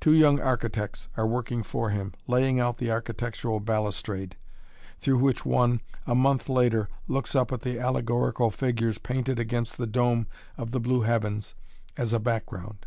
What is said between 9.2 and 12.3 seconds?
against the dome of the blue heavens, as a